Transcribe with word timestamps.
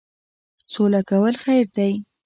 سوله 0.73 1.01
کول 1.09 1.35
خیر 1.43 1.65
دی. 1.75 1.93